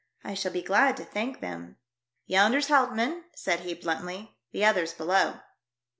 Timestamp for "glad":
0.63-0.97